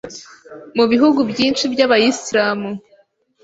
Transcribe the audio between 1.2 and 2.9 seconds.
byinshi by’Abayisilamu